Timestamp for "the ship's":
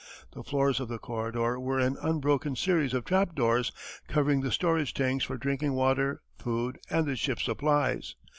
7.05-7.43